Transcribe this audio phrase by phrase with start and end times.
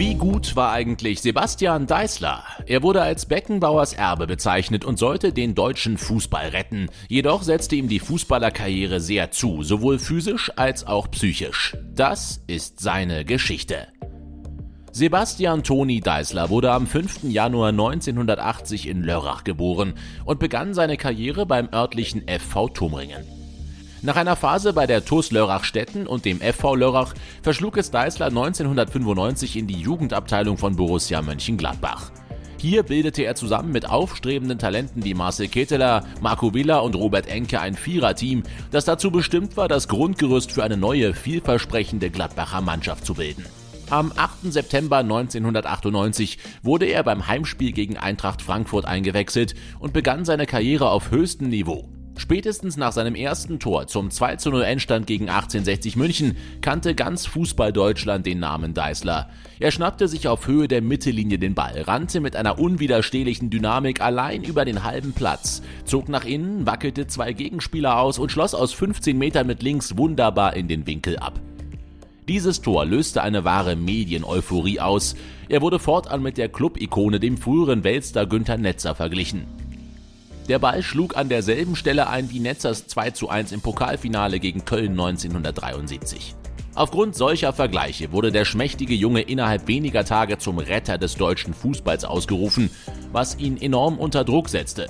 [0.00, 2.42] Wie gut war eigentlich Sebastian Deißler?
[2.64, 6.88] Er wurde als Beckenbauers Erbe bezeichnet und sollte den deutschen Fußball retten.
[7.08, 11.76] Jedoch setzte ihm die Fußballerkarriere sehr zu, sowohl physisch als auch psychisch.
[11.94, 13.88] Das ist seine Geschichte.
[14.90, 17.24] Sebastian Toni Deißler wurde am 5.
[17.24, 19.92] Januar 1980 in Lörrach geboren
[20.24, 23.39] und begann seine Karriere beim örtlichen FV Tumringen.
[24.02, 29.58] Nach einer Phase bei der TuS Lörrach-Stetten und dem FV Lörrach verschlug es Deißler 1995
[29.58, 32.10] in die Jugendabteilung von Borussia Mönchengladbach.
[32.56, 37.60] Hier bildete er zusammen mit aufstrebenden Talenten wie Marcel Ketteler, Marco Villa und Robert Enke
[37.60, 43.14] ein Viererteam, das dazu bestimmt war, das Grundgerüst für eine neue, vielversprechende Gladbacher Mannschaft zu
[43.14, 43.44] bilden.
[43.90, 44.50] Am 8.
[44.52, 51.10] September 1998 wurde er beim Heimspiel gegen Eintracht Frankfurt eingewechselt und begann seine Karriere auf
[51.10, 51.88] höchstem Niveau.
[52.20, 57.72] Spätestens nach seinem ersten Tor zum 2 0 Endstand gegen 1860 München kannte ganz Fußball
[57.72, 59.30] Deutschland den Namen Deißler.
[59.58, 64.44] Er schnappte sich auf Höhe der Mittellinie den Ball, rannte mit einer unwiderstehlichen Dynamik allein
[64.44, 69.16] über den halben Platz, zog nach innen, wackelte zwei Gegenspieler aus und schloss aus 15
[69.16, 71.40] Metern mit links wunderbar in den Winkel ab.
[72.28, 75.16] Dieses Tor löste eine wahre Medieneuphorie aus.
[75.48, 79.46] Er wurde fortan mit der Club-Ikone, dem früheren Weltstar Günther Netzer, verglichen.
[80.48, 84.64] Der Ball schlug an derselben Stelle ein wie Netzers 2 zu 1 im Pokalfinale gegen
[84.64, 86.34] Köln 1973.
[86.74, 92.04] Aufgrund solcher Vergleiche wurde der schmächtige Junge innerhalb weniger Tage zum Retter des deutschen Fußballs
[92.04, 92.70] ausgerufen,
[93.12, 94.88] was ihn enorm unter Druck setzte.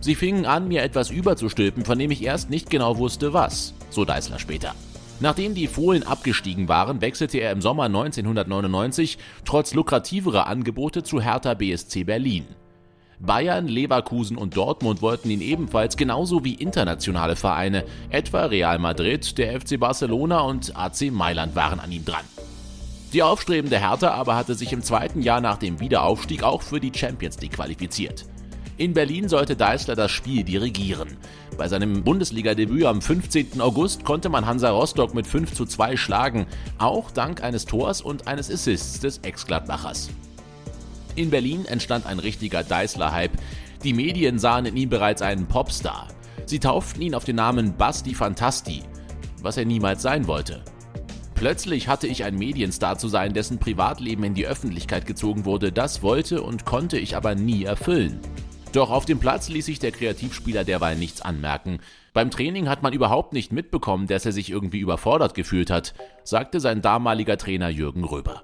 [0.00, 4.04] Sie fingen an, mir etwas überzustülpen, von dem ich erst nicht genau wusste, was, so
[4.04, 4.74] Deißler später.
[5.20, 11.54] Nachdem die Fohlen abgestiegen waren, wechselte er im Sommer 1999 trotz lukrativerer Angebote zu Hertha
[11.54, 12.44] BSC Berlin.
[13.18, 19.58] Bayern, Leverkusen und Dortmund wollten ihn ebenfalls genauso wie internationale Vereine, etwa Real Madrid, der
[19.58, 22.24] FC Barcelona und AC Mailand waren an ihm dran.
[23.12, 26.92] Die aufstrebende Hertha aber hatte sich im zweiten Jahr nach dem Wiederaufstieg auch für die
[26.94, 28.26] Champions League qualifiziert.
[28.76, 31.16] In Berlin sollte Deißler das Spiel dirigieren.
[31.56, 33.62] Bei seinem Bundesliga-Debüt am 15.
[33.62, 38.28] August konnte man Hansa Rostock mit 5 zu 2 schlagen, auch dank eines Tors und
[38.28, 40.10] eines Assists des Ex-Gladbachers.
[41.16, 43.32] In Berlin entstand ein richtiger Deißler-Hype.
[43.82, 46.08] Die Medien sahen in ihm bereits einen Popstar.
[46.44, 48.82] Sie tauften ihn auf den Namen Basti Fantasti,
[49.42, 50.62] was er niemals sein wollte.
[51.34, 55.72] Plötzlich hatte ich ein Medienstar zu sein, dessen Privatleben in die Öffentlichkeit gezogen wurde.
[55.72, 58.20] Das wollte und konnte ich aber nie erfüllen.
[58.72, 61.78] Doch auf dem Platz ließ sich der Kreativspieler derweil nichts anmerken.
[62.12, 65.94] Beim Training hat man überhaupt nicht mitbekommen, dass er sich irgendwie überfordert gefühlt hat,
[66.24, 68.42] sagte sein damaliger Trainer Jürgen Röber.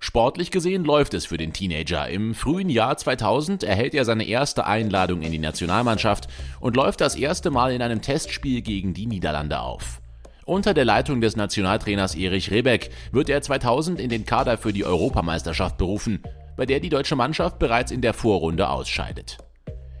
[0.00, 2.08] Sportlich gesehen läuft es für den Teenager.
[2.08, 6.28] Im frühen Jahr 2000 erhält er seine erste Einladung in die Nationalmannschaft
[6.60, 10.00] und läuft das erste Mal in einem Testspiel gegen die Niederlande auf.
[10.44, 14.84] Unter der Leitung des Nationaltrainers Erich Rebeck wird er 2000 in den Kader für die
[14.84, 16.22] Europameisterschaft berufen,
[16.56, 19.36] bei der die deutsche Mannschaft bereits in der Vorrunde ausscheidet.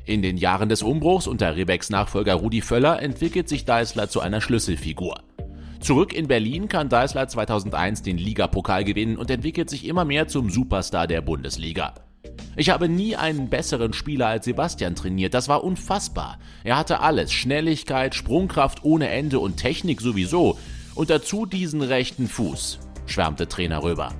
[0.06, 4.40] In den Jahren des Umbruchs unter Rebecks Nachfolger Rudi Völler entwickelt sich Deißler zu einer
[4.40, 5.20] Schlüsselfigur.
[5.80, 10.50] Zurück in Berlin kann Deißler 2001 den Ligapokal gewinnen und entwickelt sich immer mehr zum
[10.50, 11.94] Superstar der Bundesliga.
[12.56, 16.38] Ich habe nie einen besseren Spieler als Sebastian trainiert, das war unfassbar.
[16.64, 20.58] Er hatte alles, Schnelligkeit, Sprungkraft ohne Ende und Technik sowieso.
[20.96, 24.12] Und dazu diesen rechten Fuß, schwärmte Trainer Röber.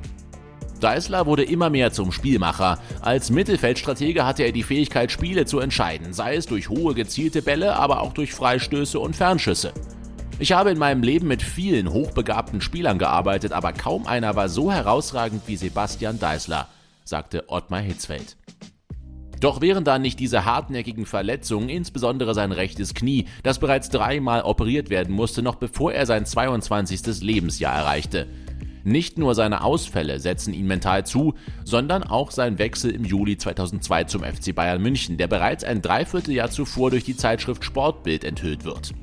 [0.80, 2.78] Deißler wurde immer mehr zum Spielmacher.
[3.00, 7.74] Als Mittelfeldstratege hatte er die Fähigkeit, Spiele zu entscheiden, sei es durch hohe gezielte Bälle,
[7.74, 9.72] aber auch durch Freistöße und Fernschüsse.
[10.40, 14.70] Ich habe in meinem Leben mit vielen hochbegabten Spielern gearbeitet, aber kaum einer war so
[14.70, 16.68] herausragend wie Sebastian Deißler,
[17.04, 18.36] sagte Ottmar Hitzfeld.
[19.40, 24.90] Doch wären da nicht diese hartnäckigen Verletzungen, insbesondere sein rechtes Knie, das bereits dreimal operiert
[24.90, 27.20] werden musste, noch bevor er sein 22.
[27.20, 28.28] Lebensjahr erreichte.
[28.84, 31.34] Nicht nur seine Ausfälle setzen ihn mental zu,
[31.64, 36.50] sondern auch sein Wechsel im Juli 2002 zum FC Bayern München, der bereits ein Dreivierteljahr
[36.50, 38.94] zuvor durch die Zeitschrift Sportbild enthüllt wird.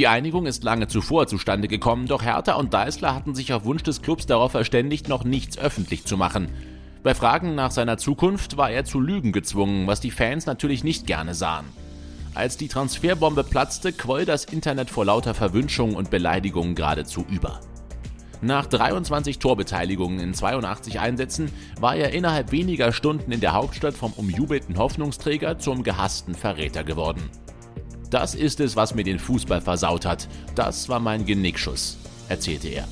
[0.00, 3.82] Die Einigung ist lange zuvor zustande gekommen, doch Hertha und Deißler hatten sich auf Wunsch
[3.82, 6.48] des Clubs darauf verständigt, noch nichts öffentlich zu machen.
[7.02, 11.06] Bei Fragen nach seiner Zukunft war er zu lügen gezwungen, was die Fans natürlich nicht
[11.06, 11.66] gerne sahen.
[12.34, 17.60] Als die Transferbombe platzte, quoll das Internet vor lauter Verwünschungen und Beleidigungen geradezu über.
[18.40, 24.14] Nach 23 Torbeteiligungen in 82 Einsätzen war er innerhalb weniger Stunden in der Hauptstadt vom
[24.14, 27.28] umjubelten Hoffnungsträger zum gehassten Verräter geworden.
[28.10, 30.28] Das ist es, was mir den Fußball versaut hat.
[30.54, 31.96] Das war mein Genickschuss,
[32.28, 32.88] erzählte er.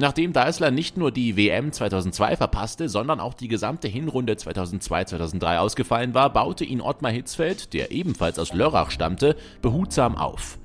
[0.00, 6.14] Nachdem Deißler nicht nur die WM 2002 verpasste, sondern auch die gesamte Hinrunde 2002-2003 ausgefallen
[6.14, 10.58] war, baute ihn Ottmar Hitzfeld, der ebenfalls aus Lörrach stammte, behutsam auf.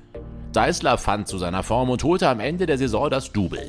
[0.52, 3.68] Deißler fand zu seiner Form und holte am Ende der Saison das Double.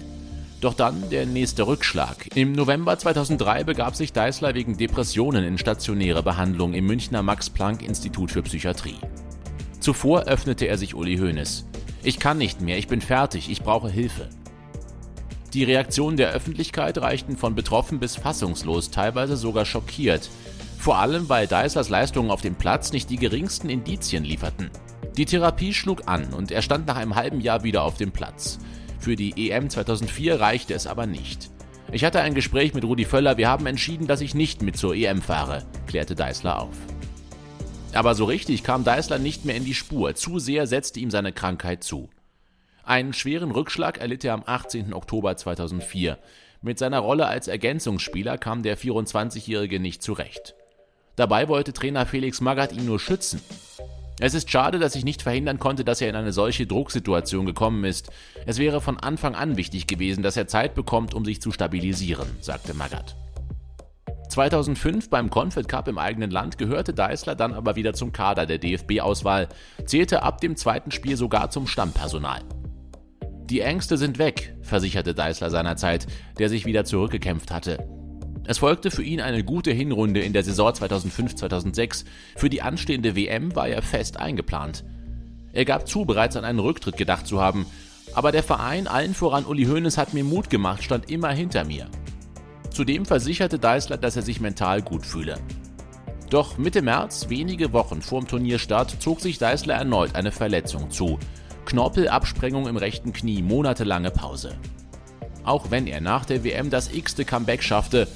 [0.62, 2.36] Doch dann der nächste Rückschlag.
[2.36, 8.44] Im November 2003 begab sich Deißler wegen Depressionen in stationäre Behandlung im Münchner Max-Planck-Institut für
[8.44, 8.98] Psychiatrie.
[9.86, 11.68] Zuvor öffnete er sich Uli Hoeneß.
[12.02, 14.30] Ich kann nicht mehr, ich bin fertig, ich brauche Hilfe.
[15.54, 20.28] Die Reaktionen der Öffentlichkeit reichten von betroffen bis fassungslos, teilweise sogar schockiert.
[20.80, 24.72] Vor allem, weil Deislers Leistungen auf dem Platz nicht die geringsten Indizien lieferten.
[25.18, 28.58] Die Therapie schlug an und er stand nach einem halben Jahr wieder auf dem Platz.
[28.98, 31.52] Für die EM 2004 reichte es aber nicht.
[31.92, 34.96] Ich hatte ein Gespräch mit Rudi Völler, wir haben entschieden, dass ich nicht mit zur
[34.96, 36.74] EM fahre, klärte Deißler auf.
[37.94, 41.32] Aber so richtig kam Deißler nicht mehr in die Spur, zu sehr setzte ihm seine
[41.32, 42.10] Krankheit zu.
[42.84, 44.94] Einen schweren Rückschlag erlitt er am 18.
[44.94, 46.18] Oktober 2004.
[46.62, 50.56] Mit seiner Rolle als Ergänzungsspieler kam der 24-Jährige nicht zurecht.
[51.16, 53.42] Dabei wollte Trainer Felix Magath ihn nur schützen.
[54.20, 57.84] Es ist schade, dass ich nicht verhindern konnte, dass er in eine solche Drucksituation gekommen
[57.84, 58.10] ist.
[58.46, 62.28] Es wäre von Anfang an wichtig gewesen, dass er Zeit bekommt, um sich zu stabilisieren,
[62.40, 63.16] sagte Magath.
[64.36, 68.58] 2005 beim Confed Cup im eigenen Land gehörte Deißler dann aber wieder zum Kader der
[68.58, 69.48] DFB-Auswahl,
[69.86, 72.42] zählte ab dem zweiten Spiel sogar zum Stammpersonal.
[73.46, 77.88] Die Ängste sind weg, versicherte Deißler seinerzeit, der sich wieder zurückgekämpft hatte.
[78.46, 82.04] Es folgte für ihn eine gute Hinrunde in der Saison 2005-2006.
[82.36, 84.84] Für die anstehende WM war er fest eingeplant.
[85.54, 87.66] Er gab zu, bereits an einen Rücktritt gedacht zu haben.
[88.14, 91.88] Aber der Verein, allen voran Uli Hoeneß, hat mir Mut gemacht, stand immer hinter mir.
[92.76, 95.40] Zudem versicherte Deißler, dass er sich mental gut fühle.
[96.30, 101.18] Doch Mitte März, wenige Wochen vorm Turnierstart, zog sich Deißler erneut eine Verletzung zu.
[101.64, 104.58] Knorpelabsprengung im rechten Knie, monatelange Pause.
[105.46, 108.10] Auch wenn er nach der WM das x-te Comeback schaffte,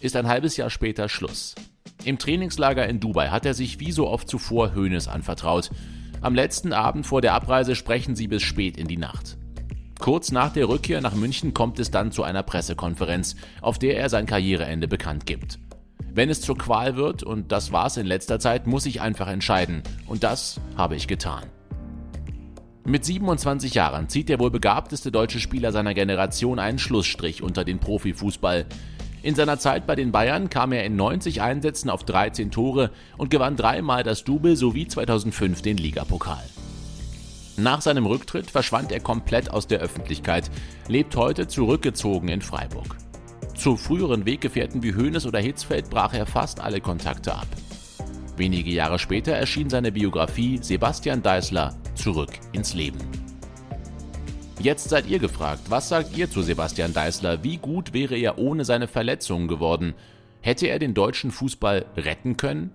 [0.00, 1.54] ist ein halbes Jahr später Schluss.
[2.02, 5.70] Im Trainingslager in Dubai hat er sich wie so oft zuvor Hoeneß anvertraut.
[6.20, 9.36] Am letzten Abend vor der Abreise sprechen sie bis spät in die Nacht.
[10.00, 14.08] Kurz nach der Rückkehr nach München kommt es dann zu einer Pressekonferenz, auf der er
[14.08, 15.58] sein Karriereende bekannt gibt.
[16.12, 19.28] Wenn es zur Qual wird, und das war es in letzter Zeit, muss ich einfach
[19.28, 19.82] entscheiden.
[20.06, 21.44] Und das habe ich getan.
[22.86, 27.78] Mit 27 Jahren zieht der wohl begabteste deutsche Spieler seiner Generation einen Schlussstrich unter den
[27.78, 28.64] Profifußball.
[29.22, 33.30] In seiner Zeit bei den Bayern kam er in 90 Einsätzen auf 13 Tore und
[33.30, 36.42] gewann dreimal das Double sowie 2005 den Ligapokal.
[37.60, 40.50] Nach seinem Rücktritt verschwand er komplett aus der Öffentlichkeit,
[40.88, 42.96] lebt heute zurückgezogen in Freiburg.
[43.54, 47.46] Zu früheren Weggefährten wie Hoeneß oder Hitzfeld brach er fast alle Kontakte ab.
[48.38, 52.98] Wenige Jahre später erschien seine Biografie Sebastian Deißler zurück ins Leben.
[54.62, 57.44] Jetzt seid ihr gefragt, was sagt ihr zu Sebastian Deißler?
[57.44, 59.92] Wie gut wäre er ohne seine Verletzungen geworden?
[60.40, 62.70] Hätte er den deutschen Fußball retten können?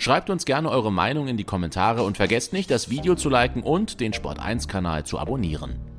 [0.00, 3.62] Schreibt uns gerne eure Meinung in die Kommentare und vergesst nicht, das Video zu liken
[3.62, 5.89] und den Sport1-Kanal zu abonnieren.